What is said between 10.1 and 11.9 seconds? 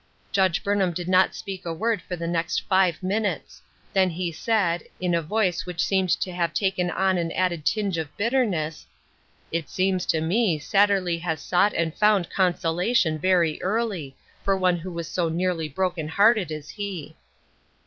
me Satterley has sought